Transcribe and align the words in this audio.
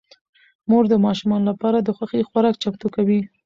مور 0.69 0.83
د 0.89 0.95
ماشومانو 1.05 1.49
لپاره 1.51 1.77
د 1.81 1.89
خوښې 1.97 2.27
خوراک 2.29 2.55
چمتو 2.63 2.87
کوي 2.95 3.19